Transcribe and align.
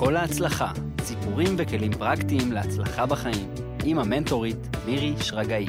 כל 0.00 0.16
ההצלחה, 0.16 0.72
סיפורים 1.00 1.48
וכלים 1.58 1.92
פרקטיים 1.92 2.52
להצלחה 2.52 3.06
בחיים, 3.06 3.54
עם 3.84 3.98
המנטורית 3.98 4.56
מירי 4.86 5.14
שרגאי. 5.22 5.66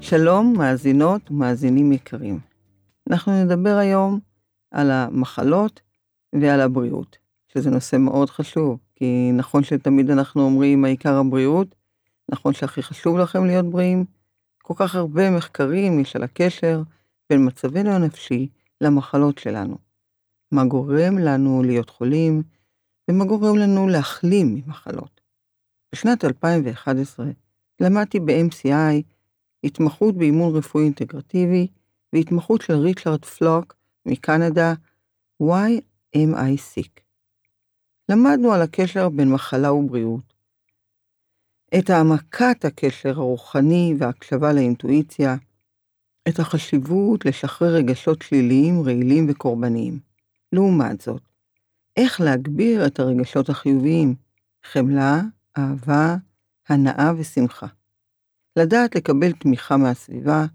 שלום, 0.00 0.54
מאזינות 0.58 1.30
ומאזינים 1.30 1.92
יקרים. 1.92 2.38
אנחנו 3.10 3.44
נדבר 3.44 3.76
היום 3.76 4.20
על 4.70 4.90
המחלות 4.90 5.80
ועל 6.32 6.60
הבריאות, 6.60 7.16
שזה 7.48 7.70
נושא 7.70 7.96
מאוד 7.96 8.30
חשוב, 8.30 8.78
כי 8.96 9.30
נכון 9.34 9.64
שתמיד 9.64 10.10
אנחנו 10.10 10.42
אומרים 10.42 10.84
העיקר 10.84 11.14
הבריאות, 11.16 11.74
נכון 12.28 12.54
שהכי 12.54 12.82
חשוב 12.82 13.18
לכם 13.18 13.44
להיות 13.44 13.66
בריאים, 13.66 14.04
כל 14.62 14.74
כך 14.76 14.94
הרבה 14.94 15.30
מחקרים 15.30 16.00
יש 16.00 16.16
על 16.16 16.22
הקשר 16.22 16.82
בין 17.30 17.46
מצבנו 17.46 17.90
הנפשי 17.90 18.48
למחלות 18.80 19.38
שלנו. 19.38 19.76
מה 20.52 20.64
גורם 20.64 21.18
לנו 21.18 21.62
להיות 21.62 21.90
חולים, 21.90 22.42
ומה 23.08 23.24
גורם 23.24 23.56
לנו 23.56 23.88
להחלים 23.88 24.54
ממחלות. 24.54 25.20
בשנת 25.94 26.24
2011 26.24 27.26
למדתי 27.80 28.20
ב-MCI 28.20 29.02
התמחות 29.64 30.16
באימון 30.16 30.56
רפואי 30.56 30.84
אינטגרטיבי 30.84 31.66
והתמחות 32.12 32.60
של 32.62 32.74
ריצ'רד 32.74 33.24
פלוק 33.24 33.76
מקנדה, 34.06 34.74
Why 35.42 35.80
am 36.16 36.34
I 36.34 36.58
sick? 36.74 37.00
למדנו 38.08 38.52
על 38.52 38.62
הקשר 38.62 39.08
בין 39.08 39.30
מחלה 39.30 39.72
ובריאות, 39.72 40.34
את 41.78 41.90
העמקת 41.90 42.64
הקשר 42.64 43.10
הרוחני 43.10 43.94
וההקשבה 43.98 44.52
לאינטואיציה, 44.52 45.36
את 46.28 46.38
החשיבות 46.38 47.24
לשחרר 47.24 47.74
רגשות 47.74 48.22
שליליים, 48.22 48.82
רעילים 48.82 49.26
וקורבניים. 49.28 49.98
לעומת 50.52 51.00
זאת, 51.00 51.22
איך 51.96 52.20
להגביר 52.20 52.86
את 52.86 53.00
הרגשות 53.00 53.48
החיוביים, 53.48 54.14
חמלה, 54.64 55.20
אהבה, 55.58 56.16
הנאה 56.68 57.12
ושמחה. 57.18 57.66
לדעת 58.56 58.94
לקבל 58.94 59.32
תמיכה 59.32 59.76
מהסביבה, 59.76 60.46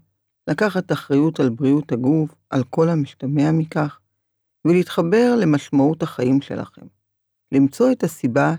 לקחת 0.50 0.92
אחריות 0.92 1.40
על 1.40 1.48
בריאות 1.48 1.92
הגוף, 1.92 2.34
על 2.50 2.64
כל 2.70 2.88
המשתמע 2.88 3.52
מכך, 3.52 3.98
ולהתחבר 4.64 5.34
למשמעות 5.40 6.02
החיים 6.02 6.40
שלכם. 6.40 6.86
למצוא 7.52 7.92
את 7.92 8.02
הסיבה 8.04 8.54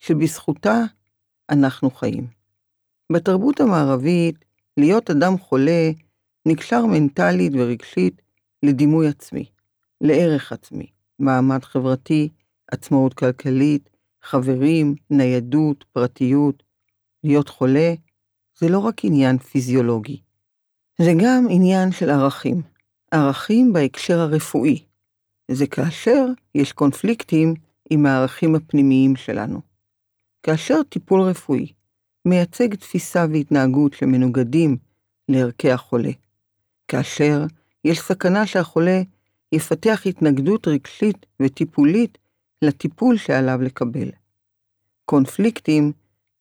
שבזכותה 0.00 0.82
אנחנו 1.50 1.90
חיים. 1.90 2.26
בתרבות 3.12 3.60
המערבית, 3.60 4.44
להיות 4.76 5.10
אדם 5.10 5.38
חולה 5.38 5.90
נקשר 6.46 6.86
מנטלית 6.86 7.52
ורגשית 7.54 8.22
לדימוי 8.62 9.08
עצמי, 9.08 9.44
לערך 10.00 10.52
עצמי, 10.52 10.86
מעמד 11.18 11.64
חברתי, 11.64 12.28
עצמאות 12.72 13.14
כלכלית, 13.14 13.90
חברים, 14.22 14.94
ניידות, 15.10 15.84
פרטיות. 15.92 16.62
להיות 17.24 17.48
חולה 17.48 17.94
זה 18.58 18.68
לא 18.68 18.78
רק 18.78 19.04
עניין 19.04 19.38
פיזיולוגי, 19.38 20.20
זה 20.98 21.12
גם 21.22 21.46
עניין 21.50 21.92
של 21.92 22.10
ערכים. 22.10 22.62
ערכים 23.10 23.72
בהקשר 23.72 24.20
הרפואי. 24.20 24.84
זה 25.50 25.66
כאשר 25.66 26.26
יש 26.54 26.72
קונפליקטים 26.72 27.54
עם 27.90 28.06
הערכים 28.06 28.54
הפנימיים 28.54 29.16
שלנו. 29.16 29.60
כאשר 30.42 30.82
טיפול 30.82 31.20
רפואי 31.20 31.72
מייצג 32.24 32.74
תפיסה 32.74 33.26
והתנהגות 33.32 33.92
שמנוגדים 33.92 34.76
לערכי 35.28 35.70
החולה. 35.70 36.10
כאשר 36.88 37.44
יש 37.84 38.00
סכנה 38.00 38.46
שהחולה 38.46 39.02
יפתח 39.56 40.02
התנגדות 40.06 40.68
רגשית 40.68 41.26
וטיפולית 41.42 42.18
לטיפול 42.62 43.16
שעליו 43.16 43.62
לקבל. 43.62 44.10
קונפליקטים 45.04 45.92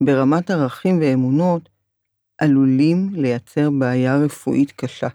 ברמת 0.04 0.52
ערכים 0.52 1.00
ואמונות 1.02 1.70
עלולים 2.38 3.10
לייצר 3.14 3.70
בעיה 3.80 4.18
רפואית 4.18 4.72
קשה. 4.72 5.08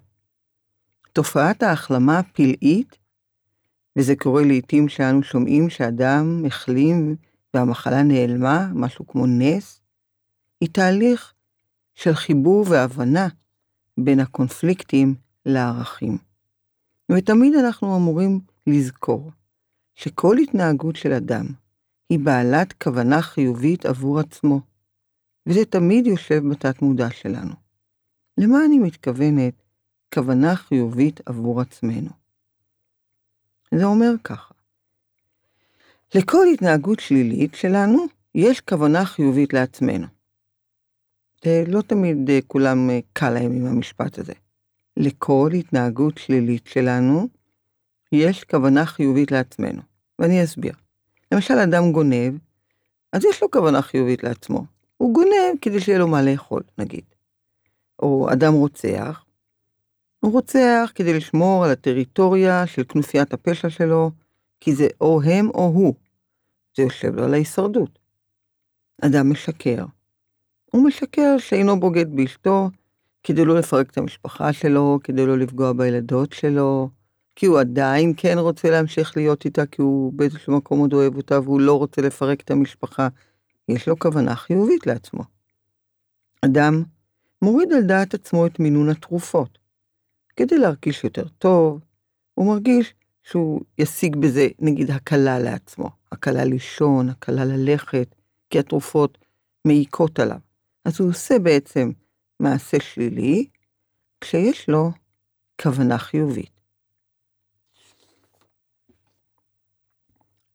תופעת 1.12 1.62
ההחלמה 1.62 2.19
הפלאית, 2.19 2.99
וזה 3.99 4.17
קורה 4.17 4.43
לעתים 4.44 4.88
שאנו 4.88 5.22
שומעים 5.22 5.71
שאדם 5.71 6.43
החלים 6.47 7.17
והמחלה 7.55 8.03
נעלמה, 8.03 8.69
משהו 8.75 9.06
כמו 9.06 9.27
נס, 9.27 9.81
היא 10.61 10.69
תהליך 10.72 11.34
של 11.94 12.15
חיבור 12.15 12.65
והבנה 12.69 13.28
בין 13.99 14.21
הקונפליקטים 14.21 15.15
לערכים. 15.47 16.30
ותמיד 17.10 17.54
אנחנו 17.54 17.97
אמורים 17.97 18.41
לזכור 18.66 19.31
שכל 19.94 20.37
התנהגות 20.38 20.97
של 20.97 21.12
אדם 21.12 21.47
היא 22.09 22.19
בעלת 22.19 22.72
כוונה 22.82 23.22
חיובית 23.22 23.87
עבור 23.87 24.21
עצמו, 24.21 24.60
וזה 25.47 25.65
תמיד 25.65 26.06
יושב 26.06 26.43
בתת 26.50 26.82
מודע 26.82 27.10
שלנו. 27.10 27.54
למה 28.38 28.65
אני 28.65 28.78
מתכוונת 28.78 29.54
כוונה 30.15 30.56
חיובית 30.56 31.20
עבור 31.26 31.60
עצמנו? 31.60 32.10
זה 33.75 33.84
אומר 33.84 34.10
ככה, 34.25 34.54
לכל 36.15 36.47
התנהגות 36.54 37.00
שלילית 37.00 37.54
שלנו 37.54 38.06
יש 38.34 38.60
כוונה 38.60 39.04
חיובית 39.04 39.53
לעצמנו. 39.53 40.06
לא 41.47 41.82
תמיד 41.82 42.31
אה, 42.31 42.38
כולם 42.47 42.91
אה, 42.91 43.00
קל 43.12 43.31
להם 43.31 43.53
עם 43.53 43.66
המשפט 43.66 44.19
הזה. 44.19 44.32
לכל 44.97 45.51
התנהגות 45.55 46.19
שלילית 46.19 46.67
שלנו 46.67 47.28
יש 48.12 48.45
כוונה 48.45 48.87
חיובית 48.87 49.33
לעצמנו, 49.33 49.83
ואני 50.19 50.45
אסביר. 50.45 50.73
למשל, 51.33 51.55
אדם 51.55 51.93
גונב, 51.93 52.34
אז 53.12 53.25
יש 53.25 53.43
לו 53.43 53.50
כוונה 53.50 53.83
חיובית 53.83 54.25
לעצמו. 54.25 54.65
הוא 54.97 55.15
גונב 55.15 55.59
כדי 55.61 55.81
שיהיה 55.81 55.99
לו 55.99 56.09
מה 56.09 56.23
לאכול, 56.23 56.62
נגיד. 56.79 57.05
או 58.03 58.33
אדם 58.33 58.53
רוצח, 58.53 59.25
הוא 60.21 60.33
רוצח 60.33 60.93
כדי 60.95 61.17
לשמור 61.17 61.65
על 61.65 61.71
הטריטוריה 61.71 62.67
של 62.67 62.83
כנופיית 62.89 63.33
הפשע 63.33 63.71
שלו, 63.71 64.11
כי 64.61 64.75
זה 64.75 64.87
או 65.00 65.23
הם 65.23 65.49
או 65.49 65.67
הוא. 65.67 65.95
זה 66.77 66.83
יושב 66.83 67.15
לו 67.15 67.25
על 67.25 67.34
ההישרדות. 67.34 67.99
אדם 69.00 69.31
משקר. 69.31 69.84
הוא 70.73 70.87
משקר 70.87 71.39
שאינו 71.39 71.81
בוגד 71.81 72.17
באשתו, 72.17 72.71
כדי 73.22 73.44
לא 73.44 73.58
לפרק 73.58 73.91
את 73.91 73.98
המשפחה 73.98 74.53
שלו, 74.53 74.98
כדי 75.04 75.26
לא 75.26 75.38
לפגוע 75.38 75.72
בילדות 75.72 76.32
שלו, 76.32 76.91
כי 77.36 77.47
הוא 77.47 77.60
עדיין 77.60 78.12
כן 78.16 78.38
רוצה 78.38 78.70
להמשיך 78.70 79.16
להיות 79.16 79.44
איתה, 79.44 79.66
כי 79.66 79.82
הוא 79.82 80.12
באיזשהו 80.12 80.56
מקום 80.56 80.78
עוד 80.78 80.92
אוהב 80.92 81.16
אותה, 81.16 81.41
והוא 81.41 81.60
לא 81.60 81.78
רוצה 81.78 82.03
לפרק 82.03 82.41
את 82.41 82.50
המשפחה. 82.50 83.08
יש 83.69 83.88
לו 83.88 83.98
כוונה 83.98 84.34
חיובית 84.34 84.86
לעצמו. 84.86 85.22
אדם 86.44 86.82
מוריד 87.42 87.72
על 87.72 87.82
דעת 87.82 88.14
עצמו 88.14 88.47
את 88.47 88.60
מינון 88.60 88.88
התרופות. 88.88 89.58
כדי 90.37 90.58
להרגיש 90.58 91.04
יותר 91.04 91.28
טוב, 91.28 91.81
הוא 92.34 92.47
מרגיש 92.47 92.94
שהוא 93.22 93.60
ישיג 93.78 94.16
בזה, 94.16 94.48
נגיד, 94.58 94.91
הקלה 94.91 95.38
לעצמו. 95.38 95.91
הקלה 96.12 96.44
לישון, 96.44 97.08
הקלה 97.08 97.44
ללכת, 97.44 98.14
כי 98.50 98.58
התרופות 98.58 99.19
מעיקות 99.64 100.19
עליו. 100.19 100.38
אז 100.84 101.00
הוא 101.00 101.08
עושה 101.10 101.38
בעצם 101.38 101.91
מעשה 102.41 102.81
שלילי, 102.81 103.49
כשיש 104.21 104.69
לו 104.69 104.91
כוונה 105.62 105.99
חיובית. 105.99 106.61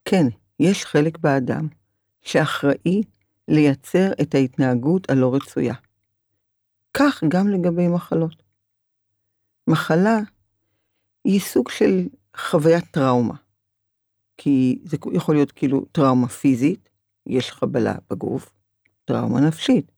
כן, 0.06 0.26
יש 0.60 0.86
חלק 0.86 1.18
באדם 1.18 1.68
שאחראי 2.22 3.02
לייצר 3.48 4.12
את 4.22 4.36
ההתנהגות 4.36 5.10
הלא 5.10 5.36
רצויה. 5.36 5.74
כך 6.94 7.24
גם 7.28 7.48
לגבי 7.48 7.88
מחלות. 7.88 8.44
מחלה 9.68 10.18
היא 11.24 11.40
סוג 11.40 11.70
של 11.70 12.08
חוויית 12.38 12.86
טראומה. 12.92 13.36
כי 14.38 14.80
זה 14.84 14.98
יכול 15.14 15.36
להיות 15.36 15.52
כאילו 15.52 15.86
טראומה 15.92 16.28
פיזית, 16.28 16.90
יש 17.26 17.52
חבלה 17.52 17.96
בגוף, 18.10 18.54
טראומה 19.06 19.40
נפשית, 19.42 19.92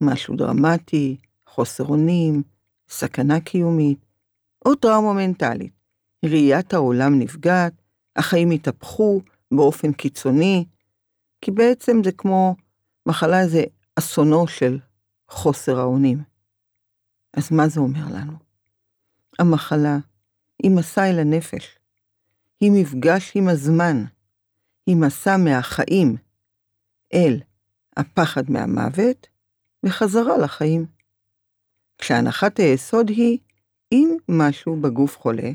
משהו 0.00 0.36
דרמטי, 0.36 1.16
חוסר 1.50 1.84
אונים, 1.84 2.42
סכנה 2.88 3.40
קיומית, 3.40 3.98
או 4.64 4.74
טראומה 4.74 5.12
מנטלית. 5.12 5.72
ראיית 6.24 6.74
העולם 6.74 7.18
נפגעת, 7.18 7.72
החיים 8.16 8.50
התהפכו 8.50 9.20
באופן 9.54 9.92
קיצוני, 9.92 10.64
כי 11.40 11.50
בעצם 11.50 12.00
זה 12.04 12.12
כמו 12.12 12.56
מחלה 13.06 13.48
זה 13.48 13.64
אסונו 13.96 14.48
של 14.48 14.78
חוסר 15.28 15.78
האונים. 15.78 16.22
אז 17.36 17.52
מה 17.52 17.68
זה 17.68 17.80
אומר 17.80 18.04
לנו? 18.14 18.32
המחלה 19.38 19.98
היא 20.62 20.70
מסע 20.70 21.10
אל 21.10 21.18
הנפש, 21.18 21.78
היא 22.60 22.72
מפגש 22.74 23.32
עם 23.34 23.48
הזמן, 23.48 24.04
היא 24.86 24.96
מסע 24.96 25.36
מהחיים 25.36 26.16
אל 27.14 27.40
הפחד 27.96 28.50
מהמוות 28.50 29.26
וחזרה 29.86 30.38
לחיים. 30.38 30.99
כשהנחת 32.00 32.58
היסוד 32.58 33.08
היא, 33.08 33.38
אם 33.92 34.16
משהו 34.28 34.80
בגוף 34.80 35.18
חולה, 35.18 35.50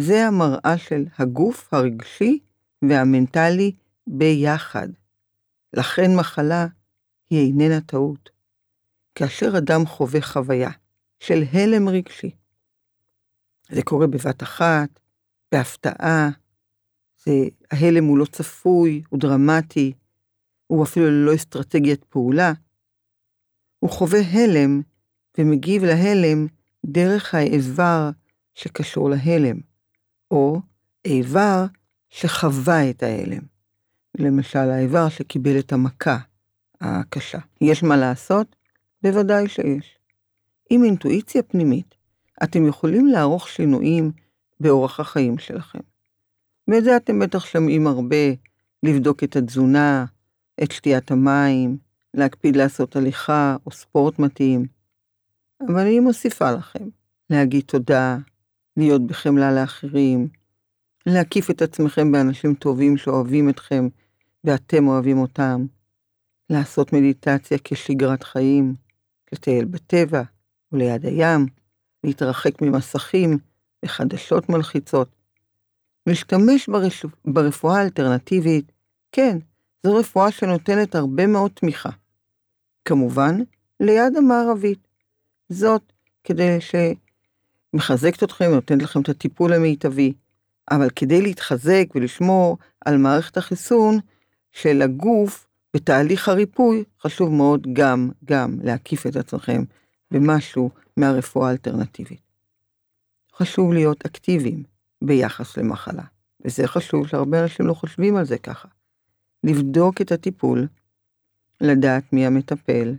זה 0.00 0.26
המראה 0.26 0.78
של 0.78 1.04
הגוף 1.18 1.74
הרגשי 1.74 2.38
והמנטלי 2.82 3.72
ביחד. 4.06 4.88
לכן 5.76 6.16
מחלה 6.16 6.66
היא 7.30 7.46
איננה 7.46 7.80
טעות. 7.80 8.30
כאשר 9.14 9.58
אדם 9.58 9.86
חווה 9.86 10.22
חוויה 10.22 10.70
של 11.20 11.42
הלם 11.52 11.88
רגשי, 11.88 12.30
זה 13.70 13.82
קורה 13.82 14.06
בבת 14.06 14.42
אחת, 14.42 15.00
בהפתעה, 15.52 16.28
זה, 17.24 17.32
ההלם 17.70 18.04
הוא 18.04 18.18
לא 18.18 18.24
צפוי, 18.24 19.02
הוא 19.08 19.20
דרמטי, 19.20 19.92
הוא 20.66 20.84
אפילו 20.84 21.06
ללא 21.06 21.34
אסטרטגיית 21.34 22.04
פעולה. 22.04 22.52
הוא 23.78 23.90
חווה 23.90 24.20
הלם 24.32 24.80
ומגיב 25.38 25.84
להלם 25.84 26.46
דרך 26.86 27.34
האיבר 27.34 28.10
שקשור 28.54 29.10
להלם, 29.10 29.56
או 30.30 30.60
איבר 31.04 31.64
שחווה 32.10 32.90
את 32.90 33.02
ההלם. 33.02 33.42
למשל, 34.18 34.58
האיבר 34.58 35.08
שקיבל 35.08 35.58
את 35.58 35.72
המכה 35.72 36.18
הקשה. 36.80 37.38
יש 37.60 37.82
מה 37.82 37.96
לעשות? 37.96 38.56
בוודאי 39.02 39.48
שיש. 39.48 39.98
עם 40.70 40.84
אינטואיציה 40.84 41.42
פנימית, 41.42 41.94
אתם 42.42 42.66
יכולים 42.66 43.06
לערוך 43.06 43.48
שינויים 43.48 44.12
באורח 44.60 45.00
החיים 45.00 45.38
שלכם. 45.38 45.78
ואת 46.68 46.84
זה 46.84 46.96
אתם 46.96 47.18
בטח 47.18 47.44
שומעים 47.46 47.86
הרבה, 47.86 48.26
לבדוק 48.82 49.24
את 49.24 49.36
התזונה, 49.36 50.04
את 50.62 50.72
שתיית 50.72 51.10
המים, 51.10 51.76
להקפיד 52.14 52.56
לעשות 52.56 52.96
הליכה 52.96 53.56
או 53.66 53.70
ספורט 53.70 54.18
מתאים. 54.18 54.73
אבל 55.68 55.80
אני 55.80 56.00
מוסיפה 56.00 56.50
לכם, 56.52 56.88
להגיד 57.30 57.64
תודה, 57.66 58.16
להיות 58.76 59.06
בחמלה 59.06 59.52
לאחרים, 59.52 60.28
להקיף 61.06 61.50
את 61.50 61.62
עצמכם 61.62 62.12
באנשים 62.12 62.54
טובים 62.54 62.96
שאוהבים 62.96 63.48
אתכם 63.48 63.88
ואתם 64.44 64.88
אוהבים 64.88 65.18
אותם, 65.18 65.66
לעשות 66.50 66.92
מדיטציה 66.92 67.58
כשגרת 67.64 68.22
חיים, 68.22 68.74
לטייל 69.32 69.64
בטבע 69.64 70.22
וליד 70.72 71.06
הים, 71.06 71.46
להתרחק 72.04 72.62
ממסכים 72.62 73.38
וחדשות 73.84 74.48
מלחיצות, 74.48 75.08
להשתמש 76.06 76.68
ברש... 76.68 77.04
ברפואה 77.24 77.78
האלטרנטיבית, 77.78 78.72
כן, 79.12 79.38
זו 79.86 79.96
רפואה 79.96 80.30
שנותנת 80.30 80.94
הרבה 80.94 81.26
מאוד 81.26 81.50
תמיכה. 81.54 81.90
כמובן, 82.84 83.38
ליד 83.80 84.16
המערבית. 84.16 84.83
זאת 85.54 85.92
כדי 86.24 86.58
שמחזקת 87.74 88.22
אתכם 88.22 88.44
ונותנת 88.50 88.82
לכם 88.82 89.00
את 89.00 89.08
הטיפול 89.08 89.52
המיטבי, 89.52 90.12
אבל 90.70 90.90
כדי 90.90 91.22
להתחזק 91.22 91.84
ולשמור 91.94 92.58
על 92.84 92.96
מערכת 92.96 93.36
החיסון 93.36 93.98
של 94.52 94.82
הגוף 94.82 95.46
בתהליך 95.74 96.28
הריפוי, 96.28 96.84
חשוב 97.00 97.32
מאוד 97.32 97.66
גם, 97.72 98.10
גם 98.24 98.56
להקיף 98.62 99.06
את 99.06 99.16
עצמכם 99.16 99.62
במשהו 100.10 100.70
מהרפואה 100.96 101.48
האלטרנטיבית. 101.48 102.20
חשוב 103.34 103.72
להיות 103.72 104.06
אקטיביים 104.06 104.62
ביחס 105.02 105.56
למחלה, 105.56 106.02
וזה 106.44 106.66
חשוב 106.66 107.06
שהרבה 107.06 107.42
אנשים 107.42 107.66
לא 107.66 107.74
חושבים 107.74 108.16
על 108.16 108.24
זה 108.24 108.38
ככה. 108.38 108.68
לבדוק 109.44 110.00
את 110.00 110.12
הטיפול, 110.12 110.66
לדעת 111.60 112.12
מי 112.12 112.26
המטפל, 112.26 112.94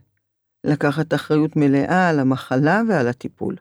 לקחת 0.66 1.14
אחריות 1.14 1.56
מלאה 1.56 2.10
על 2.10 2.20
המחלה 2.20 2.82
ועל 2.90 3.08
הטיפול. 3.08 3.56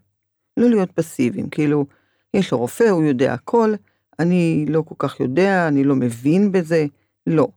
לא 0.56 0.68
להיות 0.68 0.90
פסיביים, 0.90 1.48
כאילו, 1.48 1.86
יש 2.34 2.52
לו 2.52 2.58
רופא, 2.58 2.84
הוא 2.84 3.02
יודע 3.02 3.34
הכל, 3.34 3.74
אני 4.18 4.66
לא 4.68 4.82
כל 4.82 4.94
כך 4.98 5.20
יודע, 5.20 5.68
אני 5.68 5.84
לא 5.84 5.94
מבין 5.94 6.52
בזה. 6.52 6.86
לא. 7.26 7.48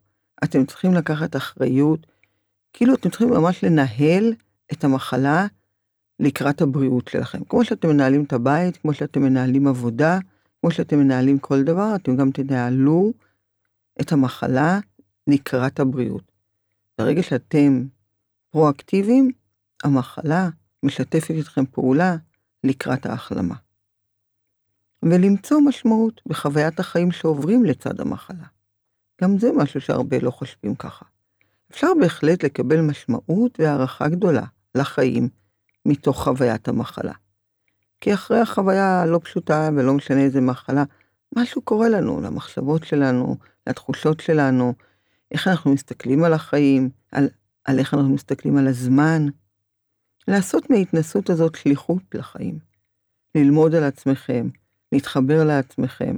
אתם 0.43 0.65
צריכים 0.65 0.93
לקחת 0.93 1.35
אחריות, 1.35 2.07
כאילו 2.73 2.95
אתם 2.95 3.09
צריכים 3.09 3.29
ממש 3.29 3.63
לנהל 3.63 4.33
את 4.71 4.83
המחלה 4.83 5.47
לקראת 6.19 6.61
הבריאות 6.61 7.07
שלכם. 7.07 7.43
כמו 7.43 7.65
שאתם 7.65 7.89
מנהלים 7.89 8.23
את 8.23 8.33
הבית, 8.33 8.77
כמו 8.77 8.93
שאתם 8.93 9.21
מנהלים 9.21 9.67
עבודה, 9.67 10.19
כמו 10.61 10.71
שאתם 10.71 10.99
מנהלים 10.99 11.39
כל 11.39 11.63
דבר, 11.63 11.95
אתם 11.95 12.15
גם 12.15 12.31
תנהלו 12.31 13.13
את 14.01 14.11
המחלה 14.11 14.79
לקראת 15.27 15.79
הבריאות. 15.79 16.31
ברגע 16.97 17.23
שאתם 17.23 17.83
פרואקטיביים, 18.51 19.31
המחלה 19.83 20.49
משתפת 20.83 21.29
איתכם 21.29 21.65
פעולה 21.65 22.15
לקראת 22.63 23.05
ההחלמה. 23.05 23.55
ולמצוא 25.03 25.61
משמעות 25.61 26.21
בחוויית 26.25 26.79
החיים 26.79 27.11
שעוברים 27.11 27.65
לצד 27.65 27.99
המחלה. 27.99 28.45
גם 29.21 29.37
זה 29.37 29.51
משהו 29.55 29.81
שהרבה 29.81 30.19
לא 30.19 30.31
חושבים 30.31 30.75
ככה. 30.75 31.05
אפשר 31.71 31.87
בהחלט 32.01 32.43
לקבל 32.43 32.81
משמעות 32.81 33.59
והערכה 33.59 34.07
גדולה 34.07 34.43
לחיים 34.75 35.29
מתוך 35.85 36.23
חוויית 36.23 36.67
המחלה. 36.67 37.13
כי 38.01 38.13
אחרי 38.13 38.39
החוויה 38.39 39.01
הלא 39.01 39.19
פשוטה, 39.23 39.69
ולא 39.75 39.93
משנה 39.93 40.21
איזה 40.21 40.41
מחלה, 40.41 40.83
משהו 41.35 41.61
קורה 41.61 41.89
לנו, 41.89 42.21
למחשבות 42.21 42.83
שלנו, 42.83 43.37
לתחושות 43.67 44.19
שלנו, 44.19 44.73
איך 45.31 45.47
אנחנו 45.47 45.73
מסתכלים 45.73 46.23
על 46.23 46.33
החיים, 46.33 46.89
על, 47.11 47.29
על 47.67 47.79
איך 47.79 47.93
אנחנו 47.93 48.13
מסתכלים 48.13 48.57
על 48.57 48.67
הזמן. 48.67 49.25
לעשות 50.27 50.69
מההתנסות 50.69 51.29
הזאת 51.29 51.55
שליחות 51.55 52.03
לחיים. 52.13 52.59
ללמוד 53.35 53.75
על 53.75 53.83
עצמכם, 53.83 54.49
להתחבר 54.91 55.43
לעצמכם. 55.43 56.17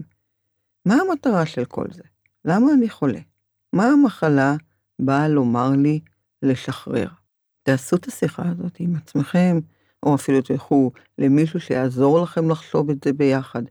מה 0.86 0.96
המטרה 0.96 1.46
של 1.46 1.66
כל 1.66 1.86
זה? 1.92 2.04
למה 2.46 2.74
אני 2.74 2.90
חולה? 2.90 3.20
מה 3.74 3.86
המחלה 3.86 4.56
באה 5.00 5.28
לומר 5.28 5.70
לי 5.70 6.00
לשחרר? 6.44 7.08
תעשו 7.64 7.96
את 7.96 8.08
השיחה 8.08 8.44
הזאת 8.50 8.76
עם 8.80 8.96
עצמכם, 8.96 9.60
או 10.04 10.16
אפילו 10.16 10.42
תלכו 10.42 10.92
למישהו 11.18 11.60
שיעזור 11.60 12.22
לכם 12.22 12.50
לחשוב 12.50 12.90
את 12.90 13.04
זה 13.04 13.14
ביחד, 13.14 13.64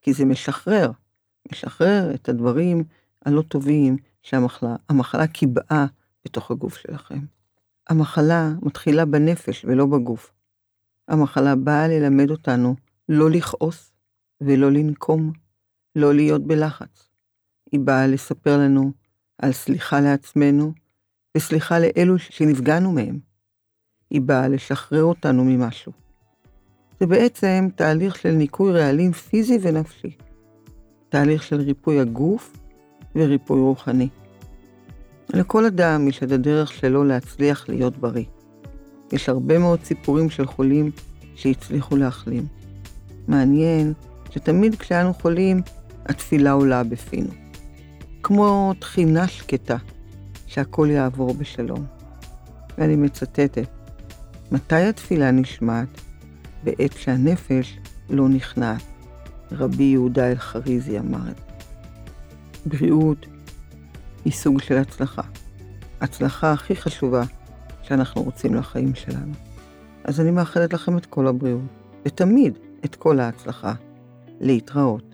כי 0.00 0.12
זה 0.12 0.24
משחרר, 0.24 0.90
משחרר 1.52 2.14
את 2.14 2.28
הדברים 2.28 2.84
הלא 3.24 3.42
טובים 3.42 3.96
שהמחלה 4.22 5.26
קיבעה 5.26 5.86
בתוך 6.28 6.50
הגוף 6.50 6.76
שלכם. 6.76 7.18
המחלה 7.88 8.52
מתחילה 8.62 9.04
בנפש 9.04 9.64
ולא 9.64 9.86
בגוף. 9.86 10.32
המחלה 11.08 11.56
באה 11.56 11.88
ללמד 11.88 12.30
אותנו 12.30 12.74
לא 13.08 13.30
לכעוס 13.30 13.92
ולא 14.40 14.72
לנקום, 14.72 15.32
לא 15.96 16.14
להיות 16.14 16.46
בלחץ. 16.46 17.08
היא 17.72 17.80
באה 17.80 18.06
לספר 18.06 18.58
לנו 18.58 18.92
על 19.38 19.52
סליחה 19.52 20.00
לעצמנו 20.00 20.72
וסליחה 21.36 21.78
לאלו 21.78 22.18
שנפגענו 22.18 22.92
מהם. 22.92 23.18
היא 24.10 24.20
באה 24.20 24.48
לשחרר 24.48 25.04
אותנו 25.04 25.44
ממשהו. 25.44 25.92
זה 27.00 27.06
בעצם 27.06 27.68
תהליך 27.76 28.16
של 28.16 28.30
ניקוי 28.30 28.72
רעלים 28.72 29.12
פיזי 29.12 29.58
ונפשי. 29.62 30.16
תהליך 31.08 31.42
של 31.42 31.60
ריפוי 31.60 32.00
הגוף 32.00 32.56
וריפוי 33.16 33.60
רוחני. 33.60 34.08
לכל 35.34 35.64
אדם 35.64 36.08
יש 36.08 36.22
את 36.22 36.32
הדרך 36.32 36.72
שלו 36.72 37.04
להצליח 37.04 37.68
להיות 37.68 37.98
בריא. 37.98 38.24
יש 39.12 39.28
הרבה 39.28 39.58
מאוד 39.58 39.78
סיפורים 39.84 40.30
של 40.30 40.46
חולים 40.46 40.90
שהצליחו 41.34 41.96
להחלים. 41.96 42.46
מעניין 43.28 43.92
שתמיד 44.30 44.74
כשאנו 44.74 45.14
חולים, 45.14 45.62
התפילה 46.06 46.52
עולה 46.52 46.84
בפינו. 46.84 47.30
כמו 48.22 48.72
תחינה 48.78 49.28
שקטה, 49.28 49.76
שהכל 50.46 50.88
יעבור 50.90 51.34
בשלום. 51.34 51.86
ואני 52.78 52.96
מצטטת, 52.96 53.68
מתי 54.52 54.82
התפילה 54.82 55.30
נשמעת? 55.30 56.00
בעת 56.64 56.92
שהנפש 56.92 57.78
לא 58.10 58.28
נכנעת. 58.28 58.82
רבי 59.52 59.84
יהודה 59.84 60.30
אלחריזי 60.30 60.98
אמר 60.98 61.30
את 61.30 61.36
זה. 61.36 61.42
בריאות 62.66 63.26
היא 64.24 64.32
סוג 64.32 64.60
של 64.60 64.76
הצלחה. 64.76 65.22
הצלחה 66.00 66.52
הכי 66.52 66.76
חשובה 66.76 67.22
שאנחנו 67.82 68.22
רוצים 68.22 68.54
לחיים 68.54 68.94
שלנו. 68.94 69.32
אז 70.04 70.20
אני 70.20 70.30
מאחלת 70.30 70.72
לכם 70.72 70.98
את 70.98 71.06
כל 71.06 71.26
הבריאות, 71.26 71.60
ותמיד 72.06 72.58
את 72.84 72.94
כל 72.94 73.20
ההצלחה. 73.20 73.74
להתראות. 74.40 75.07